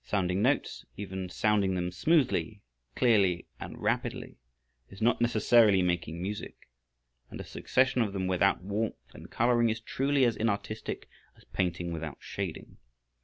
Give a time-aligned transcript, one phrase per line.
[0.03, 2.63] Sounding notes, even sounding them smoothly,
[2.95, 4.39] clearly, and rapidly,
[4.89, 6.57] is not necessarily making music,
[7.29, 11.91] and a succession of them without warmth and coloring is truly as inartistic as painting
[11.93, 12.77] without shading.